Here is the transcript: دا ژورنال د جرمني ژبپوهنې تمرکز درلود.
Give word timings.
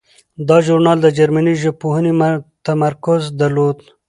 دا 0.47 0.57
ژورنال 0.65 0.97
د 1.01 1.07
جرمني 1.17 1.53
ژبپوهنې 1.63 2.13
تمرکز 2.67 3.21
درلود. 3.39 3.77